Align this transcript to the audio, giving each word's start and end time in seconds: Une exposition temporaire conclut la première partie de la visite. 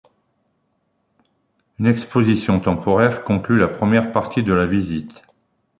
Une 1.77 1.85
exposition 1.85 2.59
temporaire 2.59 3.23
conclut 3.23 3.59
la 3.59 3.67
première 3.67 4.11
partie 4.11 4.41
de 4.41 4.51
la 4.51 4.65
visite. 4.65 5.21